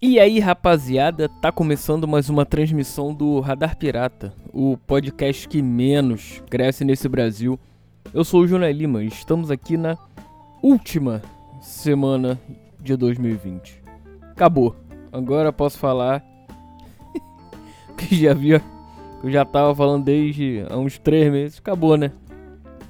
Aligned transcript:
E 0.00 0.20
aí, 0.20 0.38
rapaziada, 0.38 1.28
tá 1.28 1.50
começando 1.50 2.06
mais 2.06 2.30
uma 2.30 2.46
transmissão 2.46 3.12
do 3.12 3.40
Radar 3.40 3.76
Pirata, 3.76 4.32
o 4.52 4.76
podcast 4.86 5.48
que 5.48 5.60
menos 5.60 6.40
cresce 6.48 6.84
nesse 6.84 7.08
Brasil. 7.08 7.58
Eu 8.14 8.22
sou 8.22 8.42
o 8.42 8.46
Júnior 8.46 8.70
Lima 8.70 9.02
e 9.02 9.08
estamos 9.08 9.50
aqui 9.50 9.76
na 9.76 9.98
última 10.62 11.20
semana 11.60 12.40
de 12.78 12.94
2020. 12.94 13.82
Acabou. 14.30 14.76
Agora 15.10 15.52
posso 15.52 15.80
falar 15.80 16.24
que 17.98 18.14
já 18.14 18.30
havia, 18.30 18.60
que 19.20 19.26
eu 19.26 19.32
já 19.32 19.44
tava 19.44 19.74
falando 19.74 20.04
desde 20.04 20.64
há 20.70 20.78
uns 20.78 20.96
três 20.96 21.28
meses. 21.32 21.58
Acabou, 21.58 21.96
né? 21.96 22.12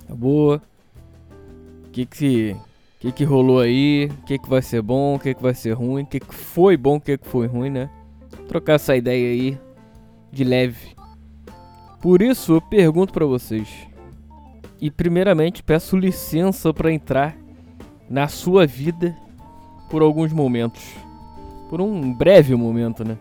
Acabou. 0.05 0.57
O 0.57 1.91
que 1.91 2.05
que 2.05 2.55
o 2.99 3.01
que, 3.01 3.13
que 3.13 3.25
rolou 3.25 3.61
aí, 3.61 4.11
o 4.11 4.27
que, 4.27 4.37
que 4.37 4.49
vai 4.49 4.61
ser 4.61 4.83
bom, 4.83 5.15
o 5.15 5.21
que, 5.21 5.33
que 5.33 5.41
vai 5.41 5.55
ser 5.55 5.71
ruim, 5.73 6.03
o 6.03 6.07
que, 6.07 6.19
que 6.19 6.35
foi 6.35 6.77
bom, 6.77 6.97
o 6.97 7.01
que, 7.01 7.17
que 7.17 7.29
foi 7.29 7.47
ruim, 7.47 7.71
né? 7.71 7.89
Trocar 8.49 8.73
essa 8.73 8.97
ideia 8.97 9.31
aí 9.31 9.57
de 10.33 10.43
leve. 10.43 10.97
Por 12.03 12.21
isso 12.21 12.55
eu 12.55 12.61
pergunto 12.61 13.13
para 13.13 13.25
vocês. 13.25 13.69
E 14.81 14.91
primeiramente 14.91 15.63
peço 15.63 15.97
licença 15.97 16.75
para 16.75 16.93
entrar 16.93 17.37
na 18.11 18.27
sua 18.27 18.67
vida 18.67 19.17
por 19.89 20.03
alguns 20.03 20.33
momentos. 20.33 20.83
Por 21.71 21.81
um 21.81 22.13
breve 22.13 22.57
momento, 22.57 23.05
né? 23.05 23.17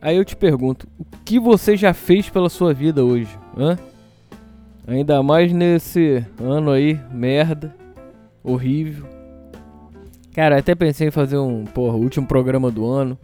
Aí 0.00 0.16
eu 0.16 0.24
te 0.24 0.36
pergunto, 0.36 0.86
o 0.96 1.04
que 1.24 1.40
você 1.40 1.76
já 1.76 1.92
fez 1.92 2.30
pela 2.30 2.48
sua 2.48 2.72
vida 2.72 3.04
hoje? 3.04 3.36
Hã? 3.58 3.76
Ainda 4.86 5.20
mais 5.20 5.52
nesse 5.52 6.24
ano 6.38 6.70
aí, 6.70 7.00
merda 7.10 7.74
horrível. 8.44 9.06
Cara, 10.34 10.58
até 10.58 10.74
pensei 10.74 11.08
em 11.08 11.10
fazer 11.10 11.38
um, 11.38 11.64
porra, 11.64 11.96
último 11.96 12.26
programa 12.26 12.70
do 12.70 12.86
ano. 12.86 13.18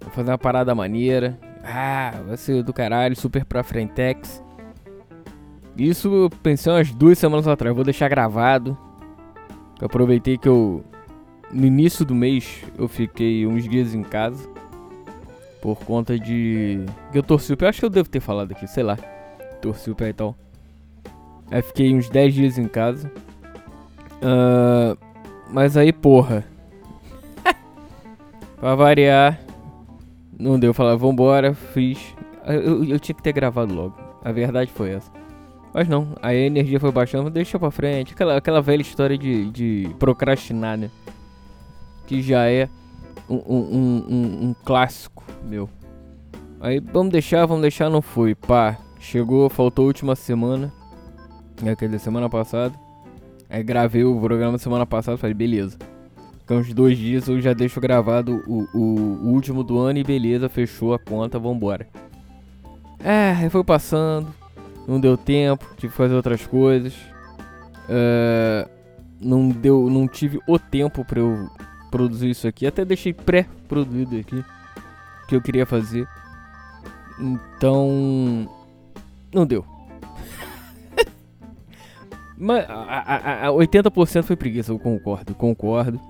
Vou 0.00 0.10
fazer 0.10 0.30
uma 0.30 0.38
parada 0.38 0.74
maneira. 0.74 1.38
Ah, 1.64 2.22
vai 2.26 2.36
ser 2.36 2.62
do 2.62 2.72
caralho, 2.72 3.16
super 3.16 3.44
pra 3.44 3.62
frentex. 3.62 4.42
Isso 5.76 6.08
eu 6.08 6.30
pensei 6.42 6.72
umas 6.72 6.90
duas 6.90 7.18
semanas 7.18 7.48
atrás. 7.48 7.74
Vou 7.74 7.84
deixar 7.84 8.08
gravado. 8.08 8.76
Eu 9.80 9.86
aproveitei 9.86 10.38
que 10.38 10.48
eu. 10.48 10.84
No 11.50 11.66
início 11.66 12.04
do 12.04 12.14
mês 12.14 12.62
eu 12.78 12.86
fiquei 12.86 13.46
uns 13.46 13.68
dias 13.68 13.94
em 13.94 14.02
casa. 14.02 14.48
Por 15.60 15.78
conta 15.84 16.18
de. 16.18 16.84
eu 17.14 17.22
torci 17.22 17.52
o 17.52 17.56
pé. 17.56 17.68
Acho 17.68 17.80
que 17.80 17.86
eu 17.86 17.90
devo 17.90 18.08
ter 18.08 18.20
falado 18.20 18.52
aqui, 18.52 18.66
sei 18.66 18.82
lá. 18.82 18.96
Torci 19.60 19.90
o 19.90 19.94
pé 19.94 20.10
e 20.10 20.12
tal. 20.12 20.36
Aí 21.50 21.62
fiquei 21.62 21.94
uns 21.94 22.08
10 22.08 22.34
dias 22.34 22.58
em 22.58 22.68
casa. 22.68 23.10
Uh, 24.22 24.96
mas 25.50 25.76
aí, 25.76 25.92
porra. 25.92 26.44
pra 28.60 28.74
variar. 28.74 29.40
Não 30.38 30.58
deu 30.58 30.72
falar, 30.72 30.96
vambora, 30.96 31.54
fiz. 31.54 32.14
Eu, 32.46 32.84
eu, 32.84 32.98
tinha 32.98 33.14
que 33.14 33.22
ter 33.22 33.32
gravado 33.32 33.74
logo. 33.74 33.94
A 34.24 34.32
verdade 34.32 34.70
foi 34.72 34.90
essa. 34.92 35.10
Mas 35.72 35.86
não, 35.86 36.14
a 36.20 36.34
energia 36.34 36.80
foi 36.80 36.90
baixando, 36.90 37.30
deixa 37.30 37.58
pra 37.58 37.70
frente. 37.70 38.12
Aquela, 38.12 38.36
aquela 38.36 38.62
velha 38.62 38.82
história 38.82 39.16
de, 39.16 39.50
de 39.50 39.94
procrastinar, 39.98 40.76
né? 40.76 40.90
Que 42.06 42.22
já 42.22 42.48
é 42.48 42.68
um, 43.28 43.36
um, 43.36 44.04
um, 44.08 44.48
um 44.48 44.54
clássico 44.64 45.22
meu. 45.44 45.68
Aí 46.60 46.80
vamos 46.80 47.12
deixar, 47.12 47.46
vamos 47.46 47.62
deixar, 47.62 47.88
não 47.88 48.02
foi. 48.02 48.34
Pá, 48.34 48.76
chegou, 48.98 49.48
faltou 49.48 49.84
a 49.84 49.86
última 49.86 50.16
semana. 50.16 50.72
Aquele 51.70 51.98
semana 51.98 52.28
passada. 52.28 52.74
Aí 53.50 53.62
gravei 53.64 54.04
o 54.04 54.18
programa 54.20 54.56
semana 54.58 54.86
passada 54.86 55.18
falei, 55.18 55.34
beleza. 55.34 55.76
Uns 56.48 56.72
dois 56.74 56.96
dias 56.96 57.28
eu 57.28 57.40
já 57.40 57.52
deixo 57.52 57.80
gravado 57.80 58.42
o, 58.46 58.66
o, 58.76 59.28
último 59.28 59.62
do 59.62 59.78
ano 59.78 59.98
e 59.98 60.04
beleza, 60.04 60.48
fechou 60.48 60.94
a 60.94 60.98
conta, 60.98 61.38
vambora. 61.38 61.86
É, 63.02 63.32
aí 63.32 63.48
foi 63.48 63.62
passando, 63.62 64.34
não 64.86 64.98
deu 64.98 65.16
tempo, 65.16 65.64
tive 65.76 65.92
que 65.92 65.96
fazer 65.96 66.14
outras 66.14 66.44
coisas. 66.46 66.92
Uh, 67.88 68.68
não 69.20 69.48
deu, 69.48 69.88
não 69.88 70.08
tive 70.08 70.40
o 70.46 70.58
tempo 70.58 71.04
para 71.04 71.20
eu 71.20 71.48
produzir 71.90 72.30
isso 72.30 72.48
aqui. 72.48 72.66
Até 72.66 72.84
deixei 72.84 73.12
pré-produzido 73.12 74.16
aqui 74.16 74.44
que 75.28 75.36
eu 75.36 75.40
queria 75.40 75.64
fazer. 75.64 76.08
Então, 77.18 78.48
não 79.32 79.46
deu. 79.46 79.64
Mas 82.40 82.64
a, 82.70 82.72
a, 82.72 83.48
a 83.48 83.52
80% 83.52 84.22
foi 84.22 84.34
preguiça, 84.34 84.72
eu 84.72 84.78
concordo, 84.78 85.34
concordo. 85.34 86.00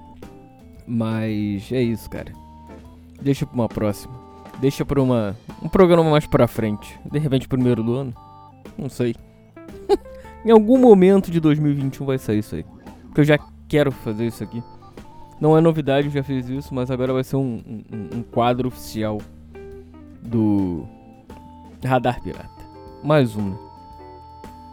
Mas 0.86 1.72
é 1.72 1.82
isso, 1.82 2.08
cara. 2.08 2.32
Deixa 3.20 3.44
pra 3.44 3.54
uma 3.54 3.68
próxima. 3.68 4.14
Deixa 4.60 4.84
pra 4.84 5.02
uma, 5.02 5.36
um 5.60 5.68
programa 5.68 6.08
mais 6.08 6.28
pra 6.28 6.46
frente. 6.46 6.98
De 7.10 7.18
repente, 7.18 7.48
primeiro 7.48 7.82
do 7.82 7.94
ano. 7.94 8.14
Não 8.78 8.88
sei. 8.88 9.16
em 10.46 10.52
algum 10.52 10.78
momento 10.78 11.32
de 11.32 11.40
2021 11.40 12.06
vai 12.06 12.16
sair 12.16 12.38
isso 12.38 12.54
aí. 12.54 12.64
Porque 13.06 13.22
eu 13.22 13.24
já 13.24 13.38
quero 13.68 13.90
fazer 13.90 14.28
isso 14.28 14.44
aqui. 14.44 14.62
Não 15.40 15.58
é 15.58 15.60
novidade, 15.60 16.06
eu 16.06 16.12
já 16.12 16.22
fiz 16.22 16.48
isso, 16.48 16.72
mas 16.72 16.92
agora 16.92 17.12
vai 17.12 17.24
ser 17.24 17.36
um, 17.36 17.60
um, 17.92 18.18
um 18.18 18.22
quadro 18.22 18.68
oficial 18.68 19.18
do 20.22 20.86
Radar 21.84 22.22
Pirata. 22.22 22.48
Mais 23.02 23.34
um. 23.34 23.52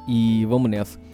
E 0.07 0.45
vamos 0.45 0.69
nessa. 0.69 1.06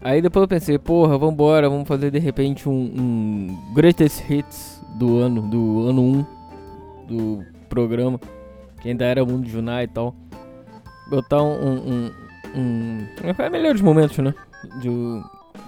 Aí 0.00 0.22
depois 0.22 0.42
eu 0.42 0.48
pensei, 0.48 0.78
porra, 0.78 1.18
vambora, 1.18 1.68
vamos 1.68 1.88
fazer 1.88 2.10
de 2.10 2.18
repente 2.18 2.68
um, 2.68 2.72
um 2.72 3.74
Greatest 3.74 4.22
Hits 4.30 4.82
do 4.98 5.18
ano, 5.18 5.42
do 5.42 5.88
ano 5.88 6.02
1 6.02 6.26
do 7.06 7.44
programa, 7.68 8.20
que 8.80 8.88
ainda 8.88 9.04
era 9.04 9.24
Mundo 9.24 9.48
Junai 9.48 9.84
e 9.84 9.88
tal. 9.88 10.14
Botar 11.08 11.42
um. 11.42 11.54
um, 11.54 12.10
um, 12.54 13.06
é 13.38 13.50
melhores 13.50 13.80
momentos, 13.80 14.18
né? 14.18 14.34
De, 14.80 14.88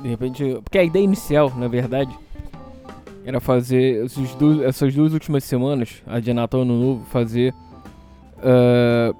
de 0.02 0.08
repente. 0.08 0.60
Porque 0.62 0.78
a 0.78 0.84
ideia 0.84 1.04
inicial, 1.04 1.52
na 1.56 1.68
verdade, 1.68 2.16
era 3.24 3.40
fazer 3.40 4.04
esses 4.04 4.34
dois, 4.34 4.60
essas 4.62 4.94
duas 4.94 5.12
últimas 5.12 5.44
semanas, 5.44 6.02
a 6.06 6.18
de 6.18 6.32
Natal 6.32 6.60
e 6.60 6.62
Ano 6.62 6.78
Novo, 6.78 7.04
fazer. 7.06 7.54
Uh, 8.38 9.14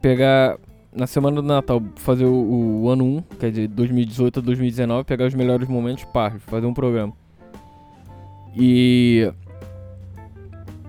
pegar 0.00 0.58
na 0.98 1.06
semana 1.06 1.40
do 1.40 1.46
Natal, 1.46 1.80
fazer 1.94 2.24
o, 2.24 2.82
o 2.82 2.88
ano 2.88 3.04
1, 3.04 3.22
quer 3.38 3.50
dizer, 3.50 3.68
2018 3.68 4.40
a 4.40 4.42
2019, 4.42 5.04
pegar 5.04 5.26
os 5.26 5.34
melhores 5.34 5.68
momentos, 5.68 6.04
pá, 6.04 6.30
fazer 6.40 6.66
um 6.66 6.74
programa. 6.74 7.12
E 8.56 9.32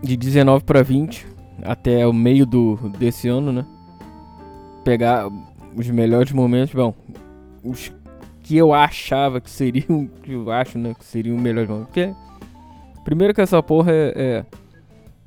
de 0.02 0.18
19 0.18 0.66
para 0.66 0.82
20, 0.82 1.28
até 1.62 2.08
o 2.08 2.12
meio 2.12 2.48
do, 2.48 2.76
desse 2.98 3.28
ano, 3.28 3.54
né? 3.54 3.66
Pegar 4.84 5.30
os 5.76 5.90
melhores 5.92 6.32
momentos, 6.32 6.74
bom, 6.74 6.92
os 7.64 7.94
que 8.42 8.58
eu 8.58 8.74
achava 8.74 9.40
que 9.40 9.50
seriam, 9.50 10.08
que 10.24 10.34
eu 10.34 10.52
acho, 10.52 10.80
né, 10.80 10.96
que 10.98 11.06
seriam 11.06 11.36
os 11.36 11.42
melhores 11.42 11.70
momentos. 11.70 11.90
Porque, 11.94 12.12
primeiro 13.06 13.32
que 13.32 13.42
essa 13.42 13.62
porra 13.62 13.92
é, 13.92 14.44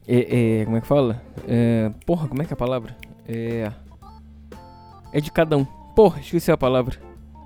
é, 0.09 0.17
é, 0.17 0.61
é 0.61 0.65
como 0.65 0.77
é 0.77 0.81
que 0.81 0.87
fala? 0.89 1.23
É, 1.47 1.89
porra, 2.05 2.27
como 2.27 2.43
é 2.43 2.45
que 2.45 2.53
é 2.53 2.55
a 2.55 2.57
palavra? 2.57 2.97
É 3.29 3.71
é 5.13 5.21
de 5.21 5.31
cada 5.31 5.57
um. 5.57 5.65
Porra, 5.95 6.21
esqueci 6.21 6.51
a 6.51 6.57
palavra. 6.57 6.97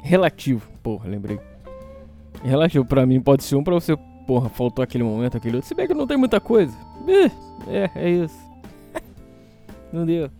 Relativo. 0.02 0.68
Porra, 0.82 1.08
lembrei. 1.08 1.38
Relativo 2.42 2.84
pra 2.84 3.04
mim 3.04 3.20
pode 3.20 3.44
ser 3.44 3.56
um, 3.56 3.64
pra 3.64 3.74
você, 3.74 3.96
porra, 4.26 4.48
faltou 4.48 4.82
aquele 4.82 5.02
momento, 5.02 5.36
aquele 5.36 5.56
outro. 5.56 5.68
Se 5.68 5.74
bem 5.74 5.86
que 5.86 5.94
não 5.94 6.06
tem 6.06 6.16
muita 6.16 6.40
coisa. 6.40 6.76
É, 7.66 7.90
é 7.94 8.10
isso. 8.10 8.38
não 9.92 10.06
deu. 10.06 10.30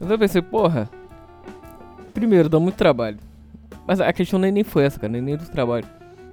Mas 0.00 0.10
eu 0.10 0.18
pensei, 0.18 0.42
porra. 0.42 0.90
Primeiro, 2.12 2.48
dá 2.48 2.58
muito 2.58 2.76
trabalho. 2.76 3.18
Mas 3.86 4.00
a 4.00 4.12
questão 4.12 4.38
nem, 4.38 4.52
nem 4.52 4.64
foi 4.64 4.84
essa, 4.84 4.98
cara, 4.98 5.12
nem, 5.12 5.22
nem 5.22 5.36
do 5.36 5.48
trabalho. 5.48 5.86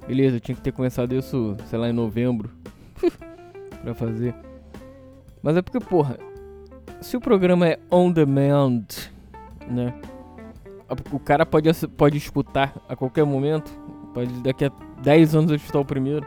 Beleza, 0.07 0.37
eu 0.37 0.39
tinha 0.39 0.55
que 0.55 0.61
ter 0.61 0.71
começado 0.71 1.13
isso, 1.13 1.55
sei 1.65 1.77
lá, 1.77 1.89
em 1.89 1.93
novembro. 1.93 2.49
pra 3.83 3.93
fazer. 3.93 4.33
Mas 5.41 5.55
é 5.55 5.61
porque, 5.61 5.79
porra, 5.79 6.17
se 7.01 7.15
o 7.15 7.21
programa 7.21 7.67
é 7.67 7.79
on 7.91 8.11
demand, 8.11 8.85
né? 9.67 9.93
O 11.11 11.19
cara 11.19 11.45
pode, 11.45 11.69
pode 11.89 12.17
escutar 12.17 12.75
a 12.87 12.95
qualquer 12.95 13.25
momento, 13.25 13.71
pode 14.13 14.31
daqui 14.41 14.65
a 14.65 14.71
10 15.01 15.35
anos 15.35 15.51
eu 15.51 15.57
escutar 15.57 15.79
o 15.79 15.85
primeiro. 15.85 16.25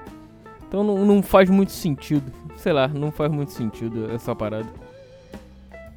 Então 0.68 0.82
não, 0.82 1.04
não 1.04 1.22
faz 1.22 1.50
muito 1.50 1.72
sentido. 1.72 2.32
Sei 2.56 2.72
lá, 2.72 2.88
não 2.88 3.10
faz 3.10 3.30
muito 3.30 3.52
sentido 3.52 4.10
essa 4.10 4.34
parada. 4.34 4.68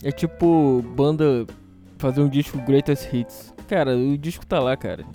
É 0.04 0.12
tipo 0.12 0.84
banda 0.96 1.46
fazer 1.98 2.22
um 2.22 2.30
disco 2.30 2.58
Greatest 2.60 3.14
Hits. 3.14 3.54
Cara, 3.68 3.96
o 3.96 4.18
disco 4.18 4.46
tá 4.46 4.60
lá, 4.60 4.76
cara. 4.76 5.06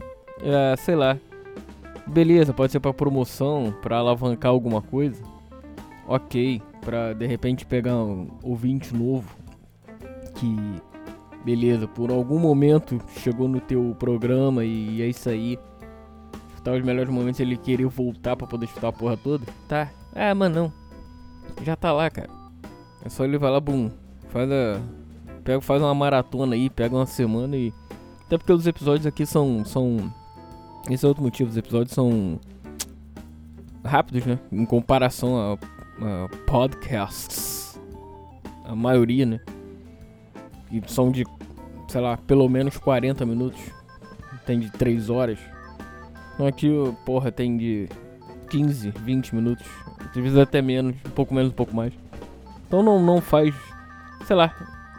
É, 0.42 0.76
sei 0.76 0.94
lá. 0.94 1.18
Beleza, 2.06 2.52
pode 2.52 2.72
ser 2.72 2.80
pra 2.80 2.92
promoção, 2.92 3.74
pra 3.82 3.98
alavancar 3.98 4.50
alguma 4.50 4.82
coisa. 4.82 5.22
Ok, 6.06 6.60
pra 6.80 7.12
de 7.12 7.26
repente 7.26 7.64
pegar 7.64 7.96
um 7.96 8.28
ouvinte 8.42 8.94
novo 8.94 9.28
que 10.34 10.56
beleza, 11.44 11.86
por 11.88 12.10
algum 12.10 12.38
momento 12.38 13.00
chegou 13.18 13.48
no 13.48 13.60
teu 13.60 13.94
programa 13.98 14.64
e 14.64 15.02
é 15.02 15.06
isso 15.06 15.28
aí. 15.28 15.58
Escutar 16.48 16.74
os 16.74 16.84
melhores 16.84 17.12
momentos 17.12 17.40
ele 17.40 17.56
querer 17.56 17.86
voltar 17.86 18.36
para 18.36 18.46
poder 18.46 18.66
escutar 18.66 18.88
a 18.88 18.92
porra 18.92 19.16
toda. 19.16 19.46
Tá. 19.66 19.90
Ah, 20.14 20.34
mas 20.34 20.52
não. 20.52 20.72
já 21.62 21.74
tá 21.76 21.92
lá, 21.92 22.10
cara. 22.10 22.28
É 23.04 23.08
só 23.08 23.24
ele 23.24 23.38
vai 23.38 23.50
lá, 23.50 23.60
bum, 23.60 23.90
faz 24.28 24.50
a. 24.50 24.80
Pega, 25.42 25.60
faz 25.60 25.80
uma 25.80 25.94
maratona 25.94 26.54
aí, 26.54 26.68
pega 26.68 26.94
uma 26.94 27.06
semana 27.06 27.56
e. 27.56 27.72
Até 28.26 28.36
porque 28.36 28.52
os 28.52 28.66
episódios 28.66 29.06
aqui 29.06 29.24
são. 29.24 29.64
são. 29.64 30.12
Esse 30.88 31.04
é 31.04 31.08
outro 31.08 31.22
motivo, 31.22 31.50
os 31.50 31.56
episódios 31.56 31.94
são 31.94 32.38
rápidos, 33.84 34.26
né? 34.26 34.38
Em 34.52 34.64
comparação 34.64 35.36
a, 35.36 35.52
a 35.54 36.28
podcasts. 36.46 37.80
A 38.64 38.74
maioria, 38.74 39.26
né? 39.26 39.40
E 40.70 40.82
são 40.86 41.10
de, 41.10 41.24
sei 41.88 42.00
lá, 42.00 42.16
pelo 42.16 42.48
menos 42.48 42.76
40 42.78 43.24
minutos. 43.26 43.60
Tem 44.46 44.58
de 44.58 44.70
3 44.70 45.10
horas. 45.10 45.38
Então 46.34 46.46
aqui, 46.46 46.68
porra, 47.04 47.30
tem 47.30 47.56
de 47.56 47.88
15, 48.48 48.90
20 48.90 49.34
minutos. 49.34 49.66
Às 50.00 50.14
vezes 50.14 50.38
até 50.38 50.62
menos, 50.62 50.96
um 51.06 51.10
pouco 51.10 51.34
menos, 51.34 51.52
um 51.52 51.54
pouco 51.54 51.74
mais. 51.74 51.92
Então 52.66 52.82
não, 52.82 53.02
não 53.02 53.20
faz, 53.20 53.54
sei 54.26 54.36
lá, 54.36 54.54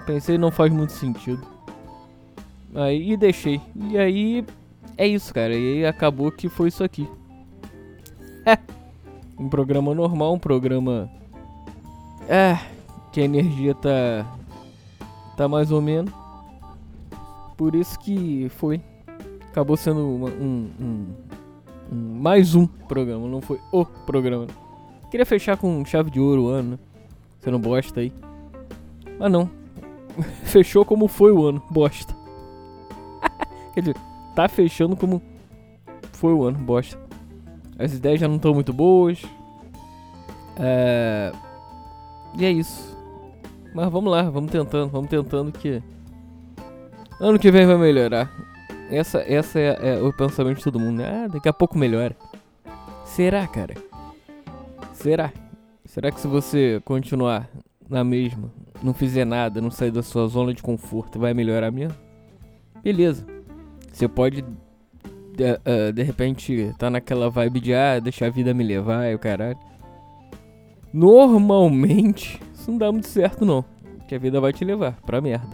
pensei 0.05 0.37
não 0.37 0.51
faz 0.51 0.71
muito 0.71 0.93
sentido. 0.93 1.41
Aí 2.75 3.15
deixei. 3.17 3.61
E 3.75 3.97
aí 3.97 4.45
é 4.97 5.07
isso, 5.07 5.33
cara. 5.33 5.53
E 5.53 5.77
aí 5.77 5.85
acabou 5.85 6.31
que 6.31 6.47
foi 6.47 6.69
isso 6.69 6.83
aqui. 6.83 7.07
É. 8.45 8.57
Um 9.37 9.49
programa 9.49 9.93
normal, 9.93 10.33
um 10.33 10.39
programa. 10.39 11.09
É. 12.29 12.57
Que 13.11 13.21
a 13.21 13.25
energia 13.25 13.73
tá. 13.75 14.25
Tá 15.41 15.47
mais 15.47 15.71
ou 15.71 15.81
menos. 15.81 16.13
Por 17.57 17.73
isso 17.73 17.97
que 17.97 18.47
foi. 18.49 18.79
Acabou 19.49 19.75
sendo 19.75 20.07
uma, 20.07 20.29
um, 20.29 20.69
um, 20.79 21.07
um, 21.91 22.19
Mais 22.19 22.53
um 22.53 22.67
programa, 22.67 23.27
não 23.27 23.41
foi 23.41 23.59
o 23.71 23.83
programa. 23.83 24.45
Queria 25.09 25.25
fechar 25.25 25.57
com 25.57 25.83
chave 25.83 26.11
de 26.11 26.19
ouro 26.19 26.43
o 26.43 26.47
ano, 26.47 26.71
né? 26.73 26.79
Você 27.39 27.49
não 27.49 27.59
bosta 27.59 28.01
aí. 28.01 28.13
Mas 29.17 29.31
não. 29.31 29.49
Fechou 30.45 30.85
como 30.85 31.07
foi 31.07 31.31
o 31.31 31.43
ano, 31.43 31.59
bosta. 31.71 32.15
Quer 33.73 33.79
dizer, 33.79 33.95
tá 34.35 34.47
fechando 34.47 34.95
como 34.95 35.23
foi 36.11 36.33
o 36.33 36.43
ano, 36.43 36.59
bosta. 36.59 36.99
As 37.79 37.95
ideias 37.95 38.19
já 38.19 38.27
não 38.27 38.35
estão 38.35 38.53
muito 38.53 38.71
boas. 38.71 39.23
É... 40.55 41.31
E 42.37 42.45
é 42.45 42.51
isso. 42.51 42.90
Mas 43.73 43.89
vamos 43.89 44.11
lá, 44.11 44.23
vamos 44.23 44.51
tentando, 44.51 44.89
vamos 44.89 45.09
tentando 45.09 45.51
que 45.51 45.81
ano 47.19 47.39
que 47.39 47.51
vem 47.51 47.65
vai 47.65 47.77
melhorar. 47.77 48.29
Essa, 48.89 49.19
essa 49.19 49.59
é, 49.59 49.95
é 49.95 50.01
o 50.01 50.11
pensamento 50.11 50.57
de 50.57 50.63
todo 50.63 50.79
mundo. 50.79 50.97
Né? 50.97 51.25
Ah, 51.25 51.27
daqui 51.27 51.47
a 51.47 51.53
pouco 51.53 51.77
melhora. 51.77 52.15
Será, 53.05 53.47
cara? 53.47 53.75
Será? 54.93 55.31
Será 55.85 56.11
que 56.11 56.19
se 56.19 56.27
você 56.27 56.81
continuar 56.83 57.49
na 57.89 58.03
mesma, 58.03 58.51
não 58.81 58.93
fizer 58.93 59.25
nada, 59.25 59.61
não 59.61 59.71
sair 59.71 59.91
da 59.91 60.01
sua 60.01 60.27
zona 60.27 60.53
de 60.53 60.61
conforto, 60.61 61.19
vai 61.19 61.33
melhorar 61.33 61.71
mesmo? 61.71 61.97
Beleza. 62.83 63.25
Você 63.91 64.07
pode 64.07 64.43
de, 65.35 65.43
uh, 65.43 65.93
de 65.93 66.03
repente 66.03 66.73
tá 66.77 66.89
naquela 66.89 67.29
vibe 67.29 67.59
de 67.59 67.73
ah, 67.73 67.99
deixar 67.99 68.27
a 68.27 68.29
vida 68.29 68.53
me 68.53 68.63
levar 68.63 69.09
e 69.09 69.15
o 69.15 69.19
caralho. 69.19 69.57
Normalmente, 70.93 72.39
isso 72.61 72.71
não 72.71 72.77
dá 72.77 72.91
muito 72.91 73.07
certo 73.07 73.43
não. 73.43 73.65
Que 74.07 74.15
a 74.15 74.19
vida 74.19 74.39
vai 74.39 74.53
te 74.53 74.63
levar 74.63 74.93
pra 75.05 75.19
merda. 75.19 75.49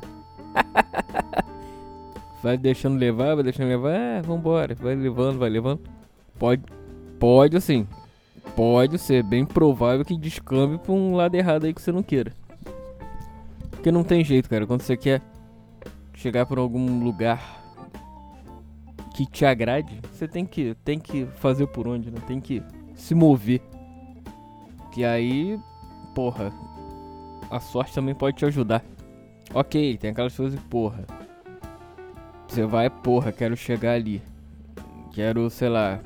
vai 2.44 2.58
deixando 2.58 2.98
levar, 2.98 3.36
vai 3.36 3.44
deixando 3.44 3.70
levar, 3.70 3.96
ah, 3.96 4.22
vambora, 4.22 4.76
vai 4.76 4.96
levando, 4.96 5.40
vai 5.40 5.50
levando. 5.50 5.82
Pode, 6.38 6.64
pode 7.20 7.56
assim, 7.56 7.88
pode 8.56 8.98
ser 8.98 9.24
bem 9.24 9.46
provável 9.46 10.04
que 10.04 10.18
descambe 10.18 10.78
pra 10.78 10.92
um 10.92 11.16
lado 11.16 11.36
errado 11.36 11.66
aí 11.66 11.74
que 11.74 11.82
você 11.82 11.92
não 11.92 12.04
queira. 12.04 12.34
Porque 13.72 13.92
não 13.92 14.04
tem 14.04 14.24
jeito, 14.24 14.50
cara, 14.50 14.68
quando 14.68 14.82
você 14.82 14.98
quer 14.98 15.22
chegar 16.14 16.46
pra 16.46 16.60
algum 16.60 17.04
lugar 17.04 17.64
que 19.16 19.26
te 19.26 19.46
agrade, 19.46 20.00
você 20.12 20.28
tem 20.28 20.46
que, 20.46 20.76
tem 20.84 21.00
que 21.00 21.26
fazer 21.38 21.68
por 21.68 21.88
onde, 21.88 22.12
né? 22.12 22.20
Tem 22.28 22.42
que 22.42 22.62
se 22.96 23.16
mover. 23.16 23.62
Que 24.92 25.06
aí, 25.06 25.60
porra, 26.14 26.52
a 27.50 27.60
sorte 27.60 27.94
também 27.94 28.16
pode 28.16 28.38
te 28.38 28.46
ajudar. 28.46 28.84
Ok, 29.54 29.98
tem 29.98 30.12
aquelas 30.12 30.36
coisas 30.36 30.60
que, 30.60 30.66
porra. 30.68 31.06
Você 32.48 32.66
vai, 32.66 32.90
porra, 32.90 33.32
quero 33.32 33.56
chegar 33.56 33.94
ali. 33.94 34.22
Quero, 35.14 35.50
sei 35.50 35.70
lá. 35.70 36.00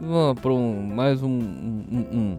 Vamos 0.00 0.44
um. 0.44 0.94
Mais 0.94 1.22
um. 1.22 1.28
Um, 1.28 2.06
um, 2.12 2.38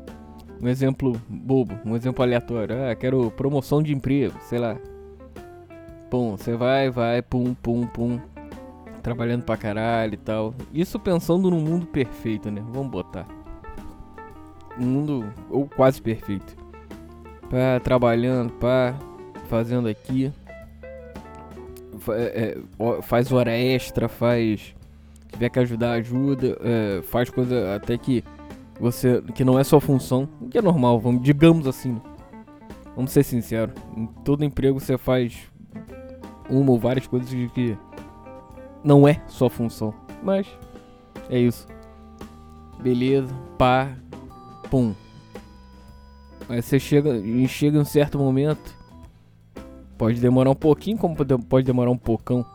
um 0.62 0.68
exemplo 0.68 1.20
bobo, 1.28 1.76
um 1.86 1.96
exemplo 1.96 2.24
aleatório. 2.24 2.76
Ah, 2.90 2.96
quero 2.96 3.32
promoção 3.32 3.82
de 3.82 3.94
emprego, 3.94 4.36
sei 4.42 4.60
lá. 4.60 4.78
Pum, 6.10 6.38
você 6.38 6.56
vai, 6.56 6.90
vai, 6.90 7.22
pum, 7.22 7.54
pum, 7.54 7.86
pum 7.86 8.20
trabalhando 9.08 9.44
pra 9.44 9.56
caralho 9.56 10.16
e 10.16 10.18
tal. 10.18 10.54
Isso 10.74 11.00
pensando 11.00 11.50
num 11.50 11.62
mundo 11.62 11.86
perfeito, 11.86 12.52
né? 12.52 12.62
Vamos 12.72 12.92
botar. 12.92 13.26
Um 14.78 14.86
mundo 14.86 15.34
ou 15.50 15.68
quase 15.68 16.02
perfeito. 16.02 16.67
Pá, 17.50 17.80
trabalhando, 17.82 18.52
pá, 18.54 18.96
fazendo 19.48 19.88
aqui. 19.88 20.32
É, 22.10 22.58
é, 22.58 23.02
faz 23.02 23.32
hora 23.32 23.52
extra, 23.52 24.08
faz. 24.08 24.76
Se 25.22 25.34
tiver 25.34 25.50
que 25.50 25.60
ajudar, 25.60 25.94
ajuda. 25.94 26.58
É, 26.62 27.02
faz 27.04 27.30
coisa 27.30 27.76
até 27.76 27.98
que 27.98 28.24
você. 28.80 29.22
que 29.34 29.44
não 29.44 29.58
é 29.58 29.64
sua 29.64 29.80
função. 29.80 30.28
O 30.42 30.48
que 30.48 30.58
é 30.58 30.62
normal, 30.62 31.00
vamos, 31.00 31.24
digamos 31.24 31.68
assim. 31.68 32.00
Vamos 32.96 33.12
ser 33.12 33.24
sinceros. 33.24 33.76
Em 33.96 34.08
todo 34.24 34.44
emprego 34.44 34.80
você 34.80 34.98
faz 34.98 35.38
uma 36.50 36.72
ou 36.72 36.80
várias 36.80 37.08
coisas 37.08 37.30
que 37.54 37.78
não 38.84 39.08
é 39.08 39.22
sua 39.28 39.50
função. 39.50 39.94
Mas 40.24 40.48
é 41.30 41.40
isso. 41.40 41.68
Beleza, 42.80 43.34
pá, 43.58 43.90
pum. 44.70 44.94
Aí 46.50 46.62
você 46.62 46.80
chega 46.80 47.18
e 47.18 47.48
chega 47.48 47.78
em 47.78 47.82
um 47.82 47.86
certo 47.86 48.18
momento. 48.18 48.76
Pode 49.98 50.20
demorar 50.20 50.52
um 50.52 50.56
pouquinho, 50.56 50.98
como 50.98 51.16
pode 51.16 51.66
demorar 51.66 51.92
um 51.92 51.98
pocão. 51.98 52.46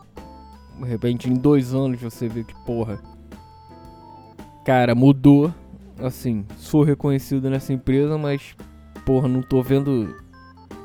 De 0.79 0.87
repente, 0.87 1.29
em 1.29 1.35
dois 1.35 1.73
anos 1.73 2.01
você 2.01 2.27
vê 2.27 2.43
que 2.43 2.55
porra. 2.65 2.99
Cara, 4.65 4.95
mudou. 4.95 5.53
Assim, 5.99 6.45
sou 6.57 6.83
reconhecido 6.83 7.49
nessa 7.49 7.71
empresa, 7.71 8.17
mas 8.17 8.55
porra, 9.05 9.27
não 9.27 9.41
tô 9.41 9.61
vendo 9.61 10.15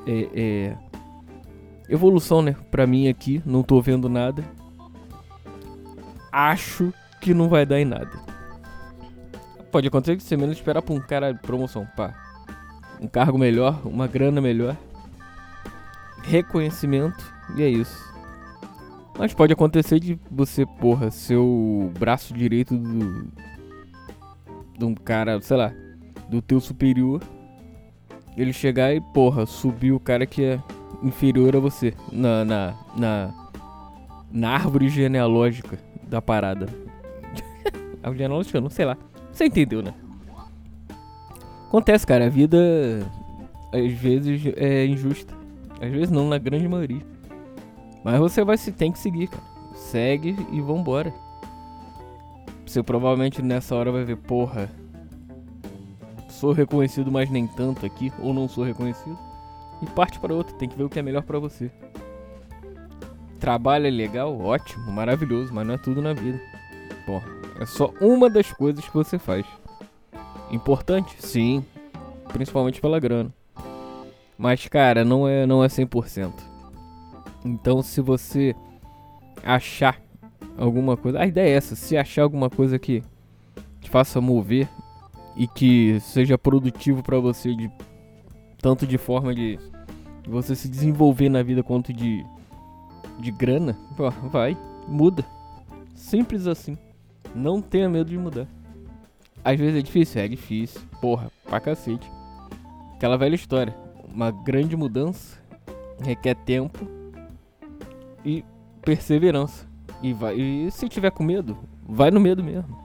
é, 0.06 0.28
é, 0.34 0.76
evolução, 1.88 2.42
né? 2.42 2.54
Pra 2.70 2.86
mim 2.86 3.08
aqui, 3.08 3.42
não 3.46 3.62
tô 3.62 3.80
vendo 3.80 4.08
nada 4.08 4.44
acho 6.38 6.92
que 7.20 7.34
não 7.34 7.48
vai 7.48 7.66
dar 7.66 7.80
em 7.80 7.84
nada. 7.84 8.10
Pode 9.72 9.88
acontecer 9.88 10.16
que 10.16 10.22
você 10.22 10.36
menos 10.36 10.56
esperar 10.56 10.82
pra 10.82 10.94
um 10.94 11.00
cara 11.00 11.32
de 11.32 11.40
promoção, 11.40 11.86
pá. 11.96 12.14
Um 13.00 13.06
cargo 13.06 13.38
melhor, 13.38 13.80
uma 13.84 14.06
grana 14.06 14.40
melhor. 14.40 14.76
Reconhecimento, 16.22 17.24
e 17.56 17.62
é 17.62 17.68
isso. 17.68 18.08
Mas 19.18 19.34
pode 19.34 19.52
acontecer 19.52 19.98
de 19.98 20.18
você, 20.30 20.64
porra, 20.64 21.10
ser 21.10 21.36
o 21.36 21.90
braço 21.98 22.32
direito 22.32 22.76
do. 22.76 23.26
de 24.78 24.84
um 24.84 24.94
cara, 24.94 25.40
sei 25.40 25.56
lá, 25.56 25.72
do 26.28 26.40
teu 26.40 26.60
superior. 26.60 27.20
Ele 28.36 28.52
chegar 28.52 28.94
e, 28.94 29.00
porra, 29.00 29.44
subir 29.44 29.90
o 29.90 29.98
cara 29.98 30.24
que 30.24 30.44
é 30.44 30.62
inferior 31.02 31.56
a 31.56 31.58
você 31.58 31.94
na, 32.12 32.44
na, 32.44 32.74
na, 32.96 33.50
na 34.30 34.50
árvore 34.50 34.88
genealógica 34.88 35.76
da 36.04 36.22
parada. 36.22 36.66
a 38.00 38.12
genealógica, 38.12 38.60
não 38.60 38.70
sei 38.70 38.84
lá. 38.84 38.96
Você 39.32 39.46
entendeu, 39.46 39.82
né? 39.82 39.94
Acontece, 41.68 42.06
cara. 42.06 42.26
A 42.26 42.30
vida 42.30 42.58
às 43.72 43.92
vezes 43.92 44.52
é 44.56 44.86
injusta. 44.86 45.34
Às 45.80 45.90
vezes 45.90 46.10
não, 46.10 46.26
na 46.28 46.38
grande 46.38 46.66
maioria. 46.66 47.02
Mas 48.02 48.18
você 48.18 48.42
vai 48.42 48.56
se 48.56 48.72
tem 48.72 48.90
que 48.90 48.98
seguir, 48.98 49.28
cara. 49.28 49.42
Segue 49.74 50.34
e 50.50 50.60
vambora. 50.60 51.12
Você 52.66 52.82
provavelmente 52.82 53.42
nessa 53.42 53.74
hora 53.74 53.92
vai 53.92 54.04
ver, 54.04 54.16
porra. 54.16 54.70
Sou 56.28 56.52
reconhecido, 56.52 57.10
mas 57.10 57.30
nem 57.30 57.46
tanto 57.46 57.84
aqui, 57.84 58.12
ou 58.20 58.32
não 58.32 58.48
sou 58.48 58.64
reconhecido. 58.64 59.18
E 59.82 59.86
parte 59.86 60.18
para 60.18 60.34
outra, 60.34 60.56
tem 60.56 60.68
que 60.68 60.76
ver 60.76 60.84
o 60.84 60.88
que 60.88 60.98
é 60.98 61.02
melhor 61.02 61.22
para 61.22 61.38
você. 61.38 61.70
Trabalho 63.38 63.86
é 63.86 63.90
legal, 63.90 64.38
ótimo, 64.40 64.90
maravilhoso, 64.90 65.52
mas 65.54 65.66
não 65.66 65.74
é 65.74 65.78
tudo 65.78 66.02
na 66.02 66.12
vida. 66.12 66.40
Bom, 67.06 67.22
é 67.60 67.66
só 67.66 67.92
uma 68.00 68.28
das 68.28 68.52
coisas 68.52 68.84
que 68.84 68.94
você 68.94 69.18
faz. 69.18 69.46
Importante? 70.50 71.16
Sim, 71.18 71.64
principalmente 72.32 72.80
pela 72.80 72.98
grana. 72.98 73.32
Mas 74.36 74.66
cara, 74.68 75.04
não 75.04 75.28
é 75.28 75.46
não 75.46 75.62
é 75.62 75.68
100%. 75.68 76.32
Então, 77.44 77.82
se 77.82 78.00
você 78.00 78.54
achar 79.42 80.00
alguma 80.56 80.96
coisa, 80.96 81.20
a 81.20 81.26
ideia 81.26 81.48
é 81.48 81.56
essa, 81.56 81.76
se 81.76 81.96
achar 81.96 82.22
alguma 82.22 82.50
coisa 82.50 82.78
que 82.78 83.02
te 83.80 83.88
faça 83.88 84.20
mover 84.20 84.68
e 85.36 85.46
que 85.46 86.00
seja 86.00 86.36
produtivo 86.36 87.02
para 87.02 87.18
você 87.18 87.54
de 87.54 87.70
tanto 88.60 88.86
de 88.86 88.98
forma 88.98 89.34
de 89.34 89.58
você 90.26 90.54
se 90.54 90.68
desenvolver 90.68 91.28
na 91.28 91.42
vida 91.42 91.62
quanto 91.62 91.92
de 91.92 92.24
de 93.18 93.32
grana, 93.32 93.76
vai, 94.30 94.56
muda. 94.86 95.24
Simples 95.94 96.46
assim. 96.46 96.78
Não 97.34 97.60
tenha 97.60 97.88
medo 97.88 98.10
de 98.10 98.16
mudar. 98.16 98.46
Às 99.48 99.58
vezes 99.58 99.76
é 99.76 99.82
difícil, 99.82 100.20
é 100.20 100.28
difícil. 100.28 100.78
Porra, 101.00 101.32
pra 101.48 101.58
cacete. 101.58 102.06
Aquela 102.94 103.16
velha 103.16 103.34
história. 103.34 103.74
Uma 104.14 104.30
grande 104.30 104.76
mudança 104.76 105.38
requer 106.02 106.34
tempo 106.34 106.86
e 108.22 108.44
perseverança. 108.82 109.66
E, 110.02 110.12
vai, 110.12 110.38
e 110.38 110.70
se 110.70 110.86
tiver 110.86 111.10
com 111.10 111.24
medo, 111.24 111.56
vai 111.88 112.10
no 112.10 112.20
medo 112.20 112.44
mesmo. 112.44 112.78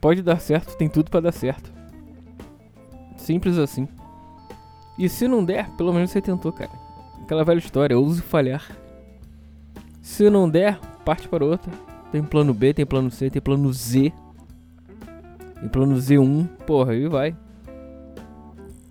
Pode 0.00 0.22
dar 0.22 0.38
certo, 0.38 0.76
tem 0.76 0.88
tudo 0.88 1.10
para 1.10 1.22
dar 1.22 1.32
certo. 1.32 1.72
Simples 3.16 3.58
assim. 3.58 3.88
E 4.96 5.08
se 5.08 5.26
não 5.26 5.44
der, 5.44 5.68
pelo 5.70 5.92
menos 5.92 6.12
você 6.12 6.22
tentou, 6.22 6.52
cara. 6.52 6.70
Aquela 7.24 7.42
velha 7.42 7.58
história, 7.58 7.98
ouse 7.98 8.22
falhar. 8.22 8.64
Se 10.00 10.30
não 10.30 10.48
der, 10.48 10.78
parte 11.04 11.26
para 11.26 11.44
outra. 11.44 11.72
Tem 12.12 12.22
plano 12.22 12.54
B, 12.54 12.72
tem 12.72 12.86
plano 12.86 13.10
C, 13.10 13.28
tem 13.28 13.42
plano 13.42 13.72
Z. 13.72 14.12
Tem 15.60 15.68
plano 15.68 15.96
Z1, 15.96 16.46
porra, 16.66 16.94
e 16.94 17.08
vai. 17.08 17.36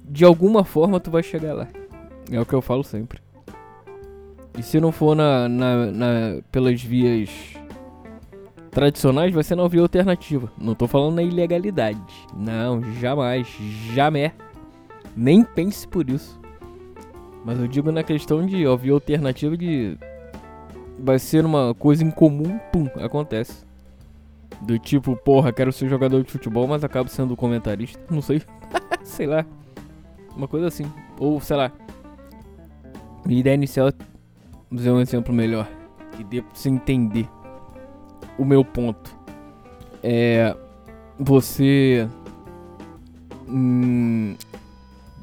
De 0.03 0.23
alguma 0.23 0.63
forma 0.63 0.99
tu 0.99 1.11
vai 1.11 1.23
chegar 1.23 1.53
lá. 1.53 1.67
É 2.31 2.39
o 2.39 2.45
que 2.45 2.53
eu 2.53 2.61
falo 2.61 2.83
sempre. 2.83 3.19
E 4.57 4.63
se 4.63 4.79
não 4.79 4.91
for 4.91 5.15
na, 5.15 5.49
na, 5.49 5.85
na, 5.87 6.41
pelas 6.51 6.81
vias 6.81 7.29
tradicionais, 8.71 9.33
vai 9.33 9.43
ser 9.43 9.55
na 9.55 9.67
via 9.67 9.81
alternativa. 9.81 10.51
Não 10.57 10.73
tô 10.73 10.87
falando 10.87 11.15
na 11.15 11.23
ilegalidade. 11.23 11.99
Não, 12.35 12.81
jamais. 12.95 13.47
Jamais. 13.93 14.31
Nem 15.15 15.43
pense 15.43 15.87
por 15.87 16.09
isso. 16.09 16.39
Mas 17.43 17.59
eu 17.59 17.67
digo 17.67 17.91
na 17.91 18.03
questão 18.03 18.45
de 18.45 18.65
ó, 18.65 18.75
via 18.75 18.93
alternativa 18.93 19.55
de. 19.55 19.97
Vai 20.97 21.19
ser 21.19 21.45
uma 21.45 21.73
coisa 21.75 22.03
incomum, 22.03 22.57
pum, 22.71 22.87
acontece. 22.95 23.64
Do 24.61 24.79
tipo, 24.79 25.15
porra, 25.17 25.51
quero 25.51 25.71
ser 25.71 25.89
jogador 25.89 26.23
de 26.23 26.31
futebol, 26.31 26.67
mas 26.67 26.83
acabo 26.83 27.09
sendo 27.09 27.35
comentarista. 27.35 28.01
Não 28.09 28.21
sei. 28.21 28.41
sei 29.03 29.27
lá. 29.27 29.45
Uma 30.35 30.47
coisa 30.47 30.67
assim. 30.67 30.85
Ou, 31.19 31.39
sei 31.39 31.57
lá. 31.57 31.71
Minha 33.25 33.39
ideia 33.39 33.55
inicial 33.55 33.91
Vamos 34.69 34.83
ver 34.83 34.91
um 34.91 34.99
exemplo 34.99 35.33
melhor. 35.33 35.67
Que 36.15 36.23
dê 36.23 36.41
pra 36.41 36.53
você 36.53 36.69
entender 36.69 37.29
o 38.37 38.45
meu 38.45 38.63
ponto. 38.63 39.15
É. 40.01 40.55
Você. 41.17 42.07
Hum, 43.47 44.35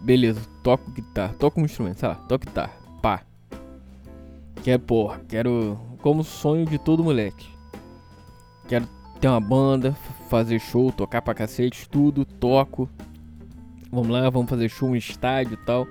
beleza, 0.02 0.41
toco 0.62 0.91
guitarra, 0.93 1.35
toco 1.38 1.61
um 1.61 1.64
instrumento, 1.64 1.99
sei 1.99 2.09
lá, 2.09 2.14
toco 2.14 2.47
guitarra, 2.47 2.73
pá. 3.00 3.23
Quero, 4.62 4.83
porra, 4.83 5.21
quero. 5.29 5.79
Como 6.00 6.25
sonho 6.25 6.67
de 6.67 6.79
todo 6.79 7.05
moleque. 7.05 7.49
Quero 8.67 8.87
ter 9.23 9.29
uma 9.29 9.41
banda, 9.41 9.93
fazer 10.29 10.59
show, 10.59 10.93
tocar 10.93 11.23
pra 11.23 11.33
cacete, 11.33 11.88
tudo, 11.88 12.26
toco. 12.26 12.91
Vamos 13.91 14.09
lá, 14.09 14.29
vamos 14.29 14.50
fazer 14.50 14.69
show 14.69 14.91
no 14.91 14.97
estádio 14.97 15.55
e 15.55 15.64
tal 15.64 15.87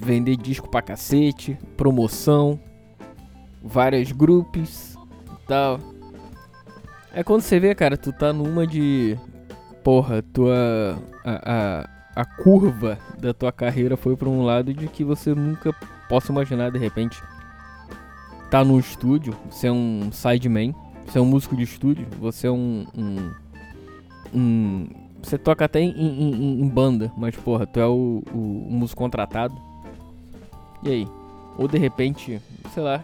vender 0.00 0.36
disco 0.36 0.68
pra 0.68 0.82
cacete, 0.82 1.58
promoção, 1.76 2.58
várias 3.62 4.12
grupos 4.12 4.94
e 4.94 5.46
tal. 5.46 5.78
É 7.12 7.22
quando 7.22 7.42
você 7.42 7.60
vê, 7.60 7.74
cara, 7.74 7.96
tu 7.96 8.12
tá 8.12 8.32
numa 8.32 8.66
de. 8.66 9.16
Porra, 9.82 10.22
tua. 10.22 10.98
A, 11.24 11.52
a, 11.52 12.22
a 12.22 12.24
curva 12.24 12.98
da 13.18 13.32
tua 13.32 13.52
carreira 13.52 13.96
foi 13.96 14.16
pra 14.16 14.28
um 14.28 14.42
lado 14.42 14.72
de 14.72 14.88
que 14.88 15.04
você 15.04 15.34
nunca 15.34 15.72
possa 16.08 16.32
imaginar 16.32 16.70
de 16.70 16.78
repente. 16.78 17.22
Tá 18.50 18.64
no 18.64 18.78
estúdio, 18.78 19.34
você 19.50 19.66
é 19.66 19.72
um 19.72 20.10
sideman, 20.12 20.74
você 21.06 21.18
é 21.18 21.20
um 21.20 21.26
músico 21.26 21.56
de 21.56 21.62
estúdio, 21.62 22.06
você 22.20 22.46
é 22.46 22.50
um. 22.50 22.86
um, 22.96 23.30
um 24.34 24.86
você 25.22 25.38
toca 25.38 25.64
até 25.64 25.80
em, 25.80 25.90
em, 25.90 26.60
em, 26.60 26.68
banda, 26.68 27.10
mas 27.16 27.34
porra, 27.34 27.66
tu 27.66 27.80
é 27.80 27.86
o, 27.86 28.22
o, 28.32 28.38
o 28.68 28.72
músico 28.72 29.00
contratado. 29.00 29.54
E 30.82 30.90
aí? 30.90 31.08
Ou 31.56 31.66
de 31.66 31.78
repente, 31.78 32.40
sei 32.74 32.82
lá, 32.82 33.02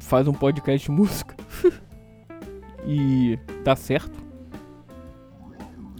faz 0.00 0.26
um 0.26 0.32
podcast 0.32 0.90
música 0.90 1.36
e 2.84 3.38
tá 3.64 3.76
certo. 3.76 4.18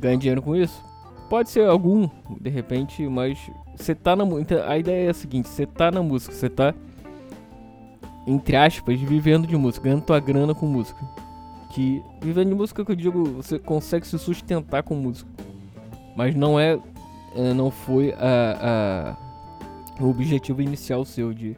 Ganha 0.01 0.17
dinheiro 0.17 0.43
com 0.43 0.57
isso? 0.57 0.83
Pode 1.31 1.49
ser 1.49 1.67
algum, 1.67 2.09
de 2.41 2.51
repente, 2.51 3.07
mas 3.09 3.39
você 3.77 3.95
tá 3.95 4.15
na 4.17 4.25
música. 4.25 4.69
A 4.69 4.77
ideia 4.77 5.07
é 5.07 5.11
a 5.11 5.15
seguinte: 5.15 5.49
você 5.49 5.65
tá 5.65 5.91
na 5.91 6.03
música, 6.03 6.35
você 6.35 6.49
tá, 6.49 6.75
entre 8.27 8.57
aspas, 8.57 9.01
vivendo 9.01 9.47
de 9.47 9.57
música, 9.57 9.85
ganhando 9.85 10.05
tua 10.05 10.21
grana 10.21 10.55
com 10.55 10.67
música. 10.67 11.01
Que 11.71 12.03
vivendo 12.21 12.49
de 12.49 12.55
música 12.55 12.85
que 12.85 12.93
eu 12.93 12.97
digo, 12.97 13.25
você 13.25 13.59
consegue 13.59 14.07
se 14.07 14.19
sustentar 14.19 14.83
com 14.83 14.95
música. 14.95 15.31
Mas 16.17 16.35
não 16.35 16.59
é. 16.59 16.79
é 17.35 17.55
não 17.55 17.71
foi 17.71 18.13
a, 18.19 19.17
a 19.19 19.33
o 20.01 20.09
objetivo 20.09 20.63
inicial 20.63 21.05
seu 21.05 21.33
de, 21.33 21.57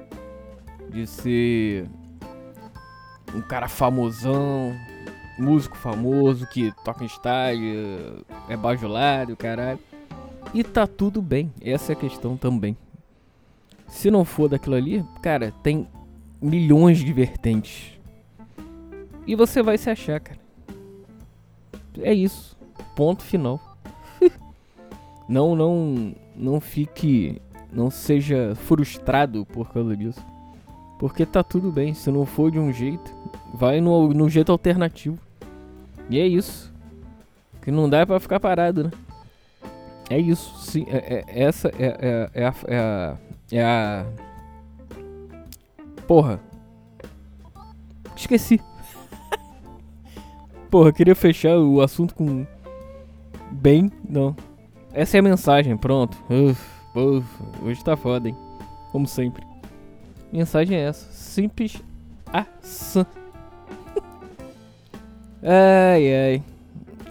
de 0.90 1.06
ser 1.06 1.88
um 3.35 3.40
cara 3.40 3.68
famosão, 3.68 4.75
músico 5.38 5.76
famoso 5.76 6.47
que 6.47 6.73
toca 6.85 7.02
em 7.02 7.06
estádio, 7.06 8.25
é 8.49 8.56
bajulado, 8.56 9.37
caralho. 9.37 9.78
E 10.52 10.62
tá 10.62 10.87
tudo 10.87 11.23
bem, 11.23 11.52
essa 11.61 11.92
é 11.92 11.94
a 11.94 11.99
questão 11.99 12.37
também. 12.37 12.76
Se 13.88 14.11
não 14.11 14.25
for 14.25 14.49
daquilo 14.49 14.76
ali, 14.76 15.04
cara, 15.23 15.52
tem 15.62 15.88
milhões 16.45 16.99
de 16.99 17.13
vertentes. 17.13 17.99
E 19.27 19.35
você 19.35 19.63
vai 19.63 19.79
se 19.79 19.89
achar, 19.89 20.21
cara. 20.21 20.41
É 22.01 22.13
isso. 22.13 22.57
Ponto 22.95 23.23
final. 23.23 23.61
não, 25.29 25.57
não, 25.57 26.15
não 26.37 26.61
fique 26.61 27.41
não 27.75 27.91
seja 27.91 28.55
frustrado 28.55 29.45
por 29.47 29.73
causa 29.73 29.97
disso. 29.97 30.25
Porque 30.99 31.27
tá 31.27 31.43
tudo 31.43 31.73
bem, 31.73 31.93
se 31.93 32.11
não 32.11 32.25
for 32.25 32.51
de 32.51 32.59
um 32.59 32.73
jeito, 32.73 33.13
vai 33.53 33.81
no, 33.81 34.09
no 34.09 34.29
jeito 34.29 34.53
alternativo. 34.53 35.19
E 36.09 36.21
é 36.21 36.27
isso. 36.27 36.73
Que 37.61 37.71
não 37.71 37.89
dá 37.89 38.07
para 38.07 38.21
ficar 38.21 38.39
parado, 38.39 38.85
né? 38.85 38.91
É 40.09 40.19
isso, 40.19 40.55
sim. 40.59 40.87
É, 40.89 41.25
é 41.27 41.43
essa 41.43 41.69
é, 41.79 41.87
é, 41.87 42.31
é, 42.35 42.47
a, 42.47 42.55
é, 42.67 42.79
a, 42.79 43.17
é 43.51 43.65
a. 43.65 44.07
Porra. 46.07 46.41
Esqueci. 48.17 48.61
Porra, 50.71 50.93
queria 50.93 51.15
fechar 51.15 51.57
o 51.59 51.81
assunto 51.81 52.15
com. 52.15 52.47
Bem, 53.51 53.91
não. 54.09 54.35
Essa 54.93 55.17
é 55.17 55.21
a 55.21 55.23
mensagem, 55.23 55.77
pronto. 55.77 56.17
Uf. 56.31 56.75
Pô, 56.93 57.23
hoje 57.65 57.83
tá 57.83 57.97
foda, 57.97 58.29
hein? 58.29 58.37
Como 58.93 59.07
sempre. 59.07 59.45
Mensagem 60.33 60.77
é 60.79 60.83
essa. 60.83 61.11
Simples 61.13 61.83
assim. 62.33 63.05
ai, 65.43 66.15
ai. 66.15 66.43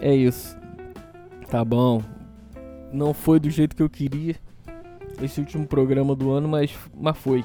É 0.00 0.14
isso. 0.14 0.56
Tá 1.50 1.64
bom. 1.64 2.02
Não 2.92 3.12
foi 3.12 3.38
do 3.38 3.50
jeito 3.50 3.76
que 3.76 3.82
eu 3.82 3.90
queria. 3.90 4.36
Esse 5.22 5.40
último 5.40 5.66
programa 5.66 6.14
do 6.14 6.30
ano, 6.32 6.48
mas, 6.48 6.74
mas 6.98 7.16
foi. 7.18 7.44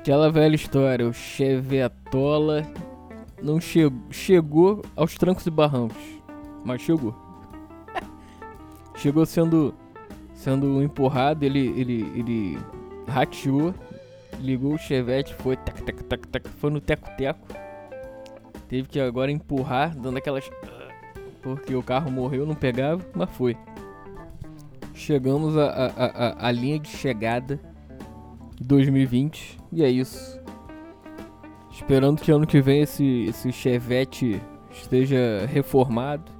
Aquela 0.00 0.32
velha 0.32 0.54
história. 0.54 1.06
O 1.06 1.12
Chevetola 1.12 2.66
não 3.42 3.60
che 3.60 3.80
chegou 4.10 4.82
aos 4.96 5.14
trancos 5.14 5.46
e 5.46 5.50
barrancos. 5.50 6.02
Mas 6.64 6.80
chegou. 6.80 7.14
chegou 8.96 9.26
sendo 9.26 9.74
sendo 10.32 10.82
empurrado, 10.82 11.44
ele, 11.44 11.68
ele, 11.78 12.00
ele 12.18 12.58
rateou, 13.06 13.74
ligou 14.40 14.72
o 14.72 14.78
chevette, 14.78 15.34
foi, 15.34 15.54
tac, 15.54 15.82
tac, 15.82 16.02
tac, 16.04 16.28
tac, 16.28 16.48
foi 16.48 16.70
no 16.70 16.80
teco-teco. 16.80 17.46
Teve 18.70 18.88
que 18.88 18.98
agora 18.98 19.30
empurrar, 19.30 19.94
dando 19.94 20.16
aquelas. 20.16 20.50
Porque 21.42 21.74
o 21.74 21.82
carro 21.82 22.10
morreu, 22.10 22.46
não 22.46 22.54
pegava, 22.54 23.04
mas 23.14 23.28
foi. 23.32 23.54
Chegamos 24.94 25.58
à 25.58 25.66
a, 25.66 25.86
a, 25.86 26.06
a, 26.06 26.48
a, 26.48 26.52
linha 26.52 26.78
de 26.78 26.88
chegada 26.88 27.60
2020 28.70 29.58
e 29.72 29.82
é 29.82 29.90
isso. 29.90 30.40
Esperando 31.70 32.20
que 32.20 32.30
ano 32.30 32.46
que 32.46 32.60
vem 32.60 32.82
esse, 32.82 33.26
esse 33.28 33.50
Chevette 33.50 34.40
esteja 34.70 35.44
reformado, 35.46 36.30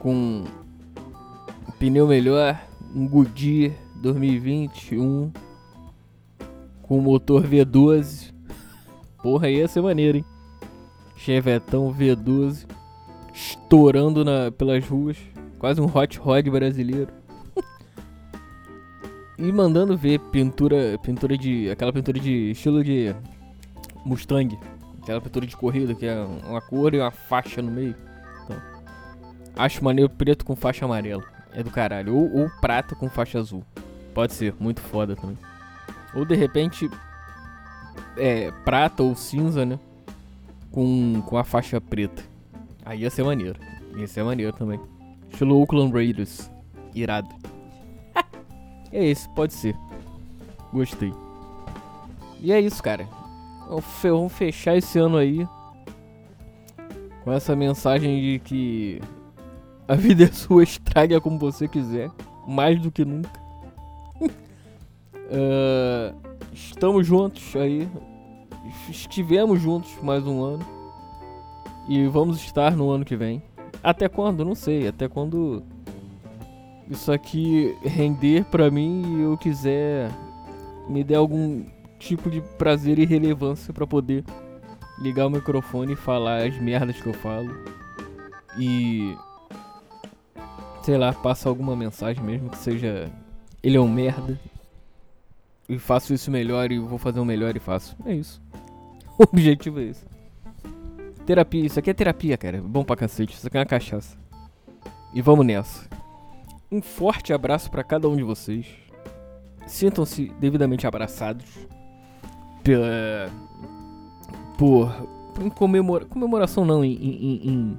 com 0.00 0.44
pneu 1.78 2.06
melhor, 2.06 2.60
um 2.94 3.06
Goodyear 3.06 3.72
2021 4.02 5.30
com 6.82 7.00
motor 7.00 7.46
V12. 7.46 8.32
Porra, 9.22 9.48
ia 9.48 9.68
ser 9.68 9.82
maneiro, 9.82 10.18
hein? 10.18 10.24
Chevetão 11.16 11.94
V12 11.94 12.66
estourando 13.32 14.24
na, 14.24 14.50
pelas 14.50 14.84
ruas. 14.84 15.16
Quase 15.58 15.80
um 15.80 15.86
hot 15.86 16.18
rod 16.18 16.48
brasileiro. 16.48 17.19
E 19.40 19.50
mandando 19.50 19.96
ver 19.96 20.18
pintura, 20.18 20.98
pintura 21.02 21.36
de, 21.36 21.70
aquela 21.70 21.90
pintura 21.90 22.20
de 22.20 22.50
estilo 22.50 22.84
de 22.84 23.16
Mustang, 24.04 24.58
aquela 25.02 25.18
pintura 25.18 25.46
de 25.46 25.56
corrida 25.56 25.94
que 25.94 26.04
é 26.04 26.14
uma 26.46 26.60
cor 26.60 26.92
e 26.92 27.00
uma 27.00 27.10
faixa 27.10 27.62
no 27.62 27.70
meio. 27.72 27.96
Então, 28.44 28.60
acho 29.56 29.82
maneiro 29.82 30.10
preto 30.10 30.44
com 30.44 30.54
faixa 30.54 30.84
amarela, 30.84 31.24
é 31.54 31.62
do 31.62 31.70
caralho. 31.70 32.14
Ou, 32.14 32.42
ou 32.42 32.50
prata 32.60 32.94
com 32.94 33.08
faixa 33.08 33.38
azul, 33.38 33.64
pode 34.12 34.34
ser, 34.34 34.54
muito 34.60 34.82
foda 34.82 35.16
também. 35.16 35.38
Ou 36.14 36.26
de 36.26 36.34
repente, 36.34 36.90
é, 38.18 38.50
prata 38.62 39.02
ou 39.02 39.16
cinza, 39.16 39.64
né? 39.64 39.78
Com, 40.70 41.22
com 41.22 41.38
a 41.38 41.44
faixa 41.44 41.80
preta. 41.80 42.22
Aí 42.84 43.00
ia 43.00 43.10
ser 43.10 43.24
maneiro. 43.24 43.58
Ia 43.96 44.06
ser 44.06 44.22
maneiro 44.22 44.52
também. 44.52 44.78
Estilo 45.30 45.58
Oakland 45.58 45.94
Raiders. 45.94 46.50
Irado. 46.94 47.28
É 48.92 49.04
esse, 49.04 49.28
pode 49.30 49.52
ser. 49.52 49.76
Gostei. 50.72 51.12
E 52.40 52.52
é 52.52 52.60
isso, 52.60 52.82
cara. 52.82 53.06
Vamos 54.02 54.32
fechar 54.32 54.76
esse 54.76 54.98
ano 54.98 55.16
aí 55.16 55.46
com 57.22 57.32
essa 57.32 57.54
mensagem 57.54 58.20
de 58.20 58.38
que 58.40 59.00
a 59.86 59.94
vida 59.94 60.24
é 60.30 60.32
sua, 60.32 60.62
estraga 60.62 61.20
como 61.20 61.38
você 61.38 61.68
quiser, 61.68 62.10
mais 62.46 62.80
do 62.80 62.90
que 62.90 63.04
nunca. 63.04 63.40
uh, 64.20 66.14
estamos 66.52 67.06
juntos 67.06 67.54
aí, 67.54 67.88
estivemos 68.88 69.60
juntos 69.60 69.90
mais 70.02 70.26
um 70.26 70.42
ano 70.42 70.66
e 71.88 72.06
vamos 72.06 72.38
estar 72.38 72.76
no 72.76 72.90
ano 72.90 73.04
que 73.04 73.16
vem. 73.16 73.42
Até 73.82 74.08
quando? 74.08 74.44
Não 74.44 74.54
sei. 74.54 74.88
Até 74.88 75.08
quando 75.08 75.62
isso 76.90 77.12
aqui 77.12 77.76
render 77.82 78.44
pra 78.46 78.70
mim 78.70 79.18
e 79.18 79.20
eu 79.22 79.38
quiser 79.38 80.10
me 80.88 81.04
der 81.04 81.14
algum 81.14 81.64
tipo 82.00 82.28
de 82.28 82.40
prazer 82.58 82.98
e 82.98 83.06
relevância 83.06 83.72
para 83.72 83.86
poder 83.86 84.24
ligar 85.00 85.26
o 85.26 85.30
microfone 85.30 85.92
e 85.92 85.96
falar 85.96 86.42
as 86.42 86.58
merdas 86.58 87.00
que 87.00 87.06
eu 87.06 87.14
falo. 87.14 87.48
E 88.58 89.16
sei 90.82 90.98
lá, 90.98 91.12
passa 91.12 91.48
alguma 91.48 91.76
mensagem 91.76 92.22
mesmo 92.24 92.50
que 92.50 92.58
seja 92.58 93.08
ele 93.62 93.76
é 93.76 93.80
um 93.80 93.88
merda. 93.88 94.38
E 95.68 95.78
faço 95.78 96.12
isso 96.12 96.30
melhor 96.30 96.72
e 96.72 96.78
vou 96.80 96.98
fazer 96.98 97.20
um 97.20 97.24
melhor 97.24 97.56
e 97.56 97.60
faço. 97.60 97.96
É 98.04 98.12
isso. 98.12 98.42
O 99.18 99.24
objetivo 99.24 99.80
é 99.80 99.82
esse. 99.82 100.06
Terapia, 101.26 101.66
isso 101.66 101.78
aqui 101.78 101.90
é 101.90 101.94
terapia, 101.94 102.38
cara. 102.38 102.62
Bom 102.62 102.82
pra 102.82 102.96
cacete. 102.96 103.36
Isso 103.36 103.46
aqui 103.46 103.58
é 103.58 103.60
uma 103.60 103.66
cachaça. 103.66 104.16
E 105.12 105.20
vamos 105.20 105.44
nessa. 105.44 105.86
Um 106.72 106.80
forte 106.80 107.32
abraço 107.32 107.68
para 107.68 107.82
cada 107.82 108.08
um 108.08 108.16
de 108.16 108.22
vocês. 108.22 108.66
Sintam-se 109.66 110.32
devidamente 110.38 110.86
abraçados. 110.86 111.44
Pela. 112.62 113.28
Por. 114.56 114.92
Em 115.40 115.50
comemora... 115.50 116.04
Comemoração 116.04 116.64
não, 116.64 116.84
em, 116.84 116.92
em, 116.92 117.48
em. 117.48 117.78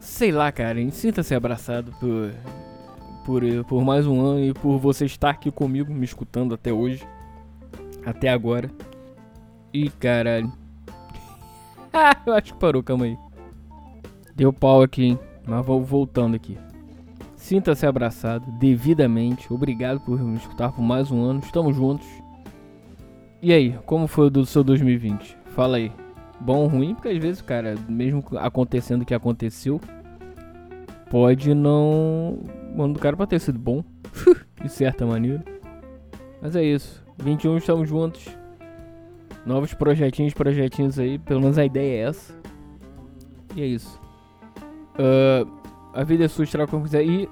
Sei 0.00 0.32
lá, 0.32 0.50
cara. 0.50 0.90
Sinta-se 0.90 1.34
abraçado 1.34 1.92
por. 2.00 2.34
Por, 3.24 3.42
por 3.64 3.84
mais 3.84 4.06
um 4.06 4.20
ano 4.20 4.44
e 4.44 4.54
por 4.54 4.78
você 4.78 5.04
estar 5.04 5.30
aqui 5.30 5.50
comigo, 5.50 5.92
me 5.92 6.04
escutando 6.04 6.54
até 6.54 6.72
hoje. 6.72 7.06
Até 8.04 8.28
agora. 8.28 8.70
E 9.72 9.90
caralho. 9.90 10.52
eu 12.26 12.34
acho 12.34 12.54
que 12.54 12.58
parou, 12.60 12.82
calma 12.82 13.04
aí. 13.04 13.18
Deu 14.34 14.52
pau 14.52 14.82
aqui, 14.82 15.04
hein? 15.04 15.18
Mas 15.44 15.66
vou 15.66 15.82
voltando 15.82 16.36
aqui. 16.36 16.56
Sinta-se 17.46 17.86
abraçado 17.86 18.50
devidamente. 18.58 19.52
Obrigado 19.52 20.00
por 20.00 20.20
me 20.20 20.36
escutar 20.36 20.72
por 20.72 20.82
mais 20.82 21.12
um 21.12 21.22
ano. 21.22 21.38
Estamos 21.38 21.76
juntos. 21.76 22.04
E 23.40 23.52
aí, 23.52 23.78
como 23.86 24.08
foi 24.08 24.26
o 24.26 24.30
do 24.30 24.44
seu 24.44 24.64
2020? 24.64 25.38
Fala 25.54 25.76
aí. 25.76 25.92
Bom 26.40 26.62
ou 26.62 26.66
ruim? 26.66 26.96
Porque 26.96 27.06
às 27.06 27.18
vezes, 27.18 27.40
cara, 27.40 27.76
mesmo 27.88 28.24
acontecendo 28.38 29.02
o 29.02 29.06
que 29.06 29.14
aconteceu, 29.14 29.80
pode 31.08 31.54
não. 31.54 32.40
Mano, 32.74 32.94
do 32.94 32.98
cara 32.98 33.16
pode 33.16 33.30
ter 33.30 33.38
sido 33.38 33.60
bom. 33.60 33.84
de 34.60 34.68
certa 34.68 35.06
maneira. 35.06 35.44
Mas 36.42 36.56
é 36.56 36.64
isso. 36.64 37.00
21 37.16 37.58
estamos 37.58 37.88
juntos 37.88 38.26
novos 39.46 39.72
projetinhos, 39.72 40.34
projetinhos 40.34 40.98
aí. 40.98 41.16
Pelo 41.16 41.42
menos 41.42 41.58
a 41.58 41.64
ideia 41.64 42.06
é 42.06 42.08
essa. 42.08 42.34
E 43.54 43.62
é 43.62 43.66
isso. 43.66 44.00
Uh, 44.98 45.48
a 45.96 46.04
vida 46.04 46.24
é 46.24 46.28
sua, 46.28 46.44
estraga 46.44 46.70
como 46.70 46.82
quiser. 46.82 47.06
E 47.06 47.26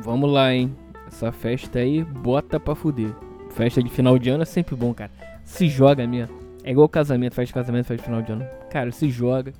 vamos 0.00 0.30
lá, 0.30 0.54
hein? 0.54 0.74
Essa 1.06 1.32
festa 1.32 1.78
aí, 1.78 2.04
bota 2.04 2.60
pra 2.60 2.74
fuder. 2.74 3.14
Festa 3.50 3.82
de 3.82 3.90
final 3.90 4.18
de 4.18 4.30
ano 4.30 4.42
é 4.42 4.46
sempre 4.46 4.76
bom, 4.76 4.92
cara. 4.92 5.10
Se 5.44 5.68
joga 5.68 6.06
mesmo. 6.06 6.36
É 6.62 6.70
igual 6.70 6.88
casamento, 6.88 7.34
faz 7.34 7.50
casamento, 7.50 7.86
faz 7.86 8.00
final 8.00 8.20
de 8.20 8.32
ano. 8.32 8.46
Cara, 8.70 8.92
se 8.92 9.08
joga. 9.08 9.52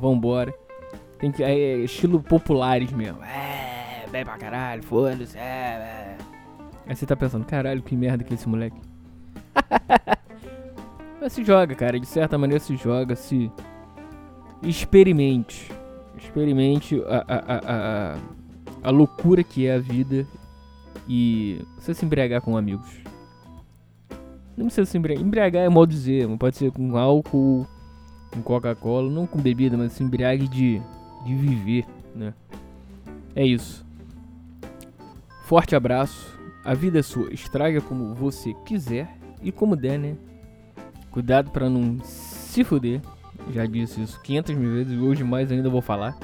Vambora. 0.00 0.52
Tem 1.18 1.30
que. 1.30 1.42
É, 1.42 1.52
é 1.52 1.76
estilo 1.78 2.20
populares 2.22 2.90
mesmo. 2.90 3.22
É, 3.22 4.06
bem 4.10 4.24
pra 4.24 4.36
caralho, 4.36 4.82
foda-se. 4.82 5.38
É, 5.38 5.40
é. 5.40 6.16
Aí 6.86 6.96
você 6.96 7.06
tá 7.06 7.14
pensando, 7.14 7.44
caralho, 7.44 7.82
que 7.82 7.94
merda 7.94 8.24
que 8.24 8.32
é 8.32 8.34
esse 8.34 8.48
moleque. 8.48 8.80
Mas 11.20 11.32
se 11.32 11.44
joga, 11.44 11.74
cara. 11.74 12.00
De 12.00 12.06
certa 12.06 12.36
maneira 12.36 12.62
se 12.62 12.74
joga, 12.76 13.14
se. 13.14 13.50
Experimente. 14.62 15.70
Experimente 16.18 17.00
a, 17.06 17.24
a, 17.28 17.36
a, 17.36 17.60
a, 18.14 18.18
a 18.82 18.90
loucura 18.90 19.42
que 19.42 19.66
é 19.66 19.74
a 19.74 19.78
vida 19.78 20.26
e 21.08 21.60
você 21.78 21.94
se 21.94 22.04
embriagar 22.04 22.40
com 22.40 22.56
amigos. 22.56 22.88
Não 24.56 24.66
precisa 24.66 24.84
se 24.84 24.98
embriagar. 24.98 25.24
Embriagar 25.24 25.62
é 25.64 25.68
modo 25.68 25.90
de 25.90 25.96
dizer, 25.96 26.28
pode 26.38 26.56
ser 26.56 26.70
com 26.70 26.96
álcool, 26.96 27.66
com 28.30 28.42
Coca-Cola, 28.42 29.10
não 29.10 29.26
com 29.26 29.40
bebida, 29.40 29.76
mas 29.76 29.92
se 29.92 30.02
embriague 30.02 30.48
de, 30.48 30.80
de 31.24 31.34
viver, 31.34 31.86
né? 32.14 32.34
É 33.34 33.44
isso. 33.44 33.86
Forte 35.44 35.74
abraço. 35.74 36.38
A 36.64 36.74
vida 36.74 36.98
é 36.98 37.02
sua. 37.02 37.32
Estraga 37.32 37.80
como 37.80 38.14
você 38.14 38.54
quiser 38.66 39.16
e 39.42 39.50
como 39.50 39.74
der, 39.74 39.98
né? 39.98 40.16
Cuidado 41.10 41.50
para 41.50 41.68
não 41.68 41.98
se 42.04 42.62
fuder. 42.62 43.00
Já 43.52 43.64
disse 43.64 44.00
isso 44.02 44.20
500 44.20 44.54
mil 44.54 44.72
vezes 44.72 44.92
e 44.92 44.98
hoje 44.98 45.24
mais 45.24 45.50
ainda 45.50 45.70
vou 45.70 45.80
falar. 45.80 46.16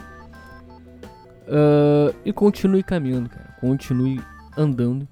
Uh, 1.46 2.14
e 2.24 2.32
continue 2.32 2.82
caminhando, 2.82 3.28
cara. 3.28 3.56
Continue 3.60 4.20
andando. 4.56 5.06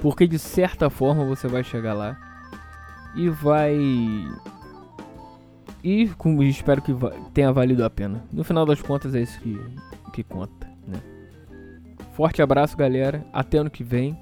Porque 0.00 0.26
de 0.26 0.38
certa 0.38 0.88
forma 0.88 1.24
você 1.24 1.46
vai 1.46 1.62
chegar 1.62 1.94
lá. 1.94 2.18
E 3.14 3.28
vai. 3.28 3.76
E 5.82 6.08
com, 6.16 6.42
espero 6.42 6.80
que 6.80 6.94
tenha 7.34 7.52
valido 7.52 7.84
a 7.84 7.90
pena. 7.90 8.22
No 8.32 8.44
final 8.44 8.64
das 8.64 8.80
contas 8.80 9.14
é 9.14 9.20
isso 9.20 9.38
que, 9.40 9.58
que 10.12 10.22
conta, 10.22 10.66
né? 10.86 11.00
Forte 12.14 12.40
abraço, 12.40 12.76
galera. 12.76 13.24
Até 13.32 13.58
ano 13.58 13.70
que 13.70 13.84
vem. 13.84 14.18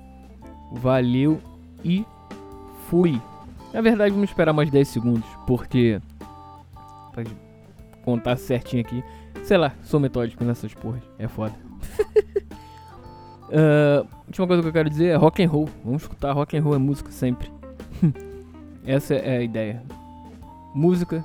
Valeu 0.73 1.41
e 1.85 2.05
fui. 2.89 3.21
Na 3.73 3.81
verdade, 3.81 4.13
vamos 4.13 4.31
esperar 4.31 4.53
mais 4.53 4.71
10 4.71 4.89
segundos, 4.89 5.29
porque. 5.47 6.01
Pra 7.13 7.25
contar 8.05 8.37
certinho 8.37 8.83
aqui. 8.83 9.05
Sei 9.49 9.57
lá, 9.57 9.73
sou 9.83 9.99
metódico 9.99 10.45
nessas 10.45 10.75
porras. 10.75 11.03
É 11.19 11.27
foda. 11.27 11.55
uh, 13.49 14.07
última 14.29 14.47
coisa 14.47 14.61
que 14.61 14.69
eu 14.69 14.73
quero 14.75 14.91
dizer 14.91 15.07
é 15.07 15.15
rock 15.15 15.43
and 15.43 15.49
roll. 15.49 15.71
Vamos 15.83 16.03
escutar 16.03 16.33
rock 16.33 16.55
and 16.55 16.63
roll 16.63 16.75
é 16.75 16.79
música 16.79 17.11
sempre. 17.11 17.51
Essa 18.85 19.15
é 19.15 19.39
a 19.39 19.43
ideia. 19.43 19.83
Música, 20.75 21.25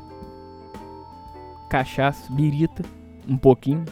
cachaça, 1.70 2.32
birita, 2.32 2.82
um 3.28 3.38
pouquinho 3.38 3.84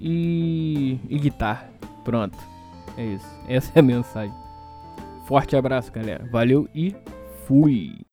e, 0.00 0.98
e 1.08 1.18
guitarra. 1.20 1.70
Pronto. 2.04 2.36
É 2.96 3.04
isso. 3.04 3.40
Essa 3.46 3.70
é 3.76 3.78
a 3.78 3.82
mensagem. 3.82 4.34
Forte 5.28 5.54
abraço, 5.54 5.92
galera. 5.92 6.28
Valeu 6.32 6.68
e 6.74 6.96
fui. 7.46 8.07